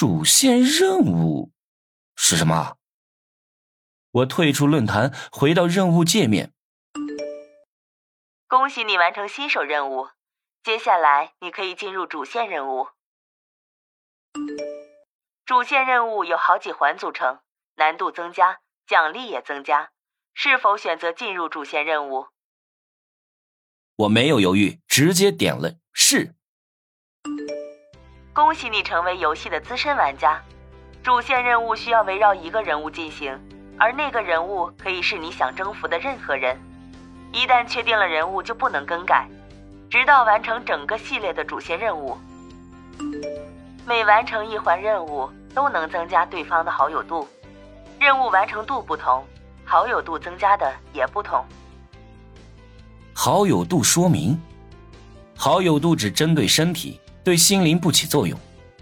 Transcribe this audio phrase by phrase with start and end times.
[0.00, 1.50] 主线任务
[2.14, 2.76] 是什么？
[4.12, 6.52] 我退出论坛，回到任务界面。
[8.46, 10.10] 恭喜你完成新手任务，
[10.62, 12.86] 接下来你可以进入主线任务。
[15.44, 17.40] 主线任务有好几环组成，
[17.74, 19.90] 难度增加，奖励也增加。
[20.32, 22.28] 是否选择进入主线任务？
[23.96, 26.36] 我没有犹豫，直接点了是。
[28.38, 30.40] 恭喜你成为游戏的资深玩家。
[31.02, 33.36] 主线任务需要围绕一个人物进行，
[33.76, 36.56] 而那个人物可以是你想征服的任何人。
[37.32, 39.26] 一旦确定了人物，就不能更改，
[39.90, 42.16] 直到完成整个系列的主线任务。
[43.84, 47.26] 每完成一环任务，都能增加对方的好友度。
[47.98, 49.26] 任务完成度不同。
[49.64, 51.44] 好友度增加的也不同。
[53.12, 54.40] 好友度说明：
[55.36, 58.38] 好友度只针对身体，对心灵不起作用。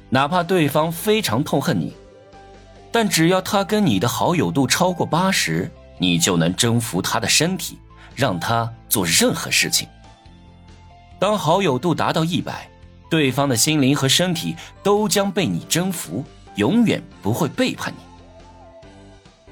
[0.09, 1.92] 哪怕对方非常痛恨你，
[2.92, 7.80] 但只要他跟你的好友度超过八十，你就能征服他的身体，
[8.14, 9.89] 让他做任何事情。
[11.19, 12.70] 当好友度达到一百，
[13.11, 16.24] 对方的心灵和身体都将被你征服，
[16.55, 18.05] 永远不会背叛你。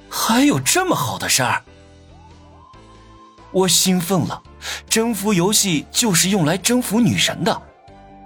[0.08, 1.64] 还有这么好的事儿，
[3.50, 4.40] 我兴奋了。
[4.88, 7.60] 征服游戏就是用来征服女神的，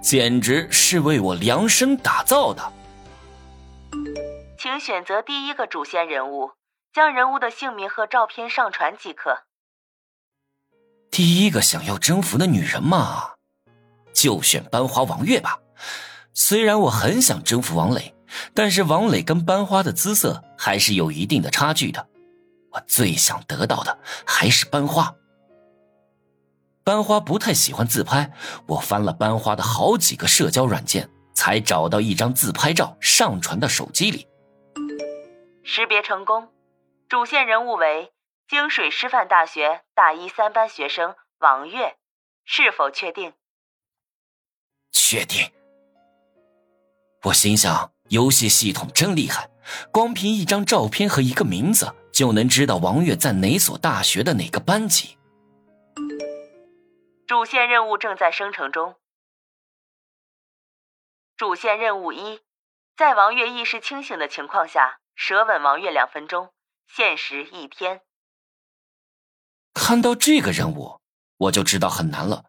[0.01, 2.73] 简直是为我量身打造的。
[4.57, 6.51] 请选择第一个主线人物，
[6.93, 9.43] 将人物的姓名和照片上传即可。
[11.11, 13.31] 第一个想要征服的女人嘛，
[14.13, 15.59] 就选班花王月吧。
[16.33, 18.15] 虽然我很想征服王磊。
[18.53, 22.07] 但是王磊跟班花的姿色还是有一定的差距的，
[22.71, 25.15] 我最想得到的还是班花。
[26.83, 28.31] 班花不太喜欢自拍，
[28.67, 34.27] 我翻了班花的好几个社交软件，才找到一张自拍照上传到手机里。
[35.63, 36.49] 识别成功，
[37.07, 38.11] 主线人物为
[38.47, 41.95] 京水师范大学大一三班学生王月，
[42.45, 43.33] 是否确定？
[44.91, 45.51] 确定。
[47.23, 47.91] 我心想。
[48.09, 49.51] 游戏系统真厉害，
[49.91, 55.15] 光凭一张照片和一个名字就能知道王月在哪所大学的哪个班级。
[57.29, 58.95] 主线任务正在生成中。
[61.37, 62.39] 主线任务一，
[62.97, 66.51] 在王月意识清醒的情况下，舌吻王月两分钟，
[66.87, 68.01] 限时一天。
[69.75, 71.01] 看到这个任务，
[71.37, 72.45] 我就知道很难了，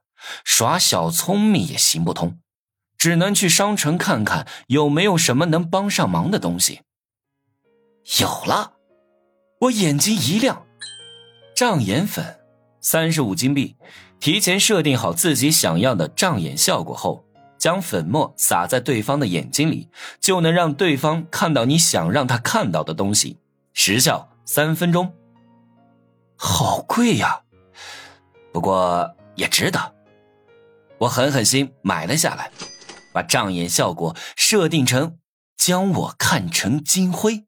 [0.47, 2.41] 耍小聪明也行不通。
[2.97, 6.81] 只能去商城看看有没有什么能帮上忙的东西。
[8.19, 8.79] 有了，
[9.61, 10.67] 我眼睛一亮，
[11.55, 12.40] 障眼粉，
[12.81, 13.77] 三十五金币。
[14.19, 17.25] 提前设定好自己想要的障眼效果后，
[17.59, 19.89] 将粉末撒在对方的眼睛里，
[20.21, 23.39] 就能让对方看到你想让他看到的东西。
[23.73, 25.15] 时效三分钟。
[26.37, 27.43] 好贵呀，
[28.53, 29.95] 不过也值得。
[30.99, 32.51] 我狠狠心买了下来。
[33.13, 35.19] 把障眼效果设定成
[35.57, 37.45] 将我看成金辉。